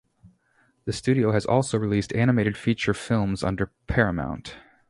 [0.85, 4.57] The studio has also released animated feature films under Paramount.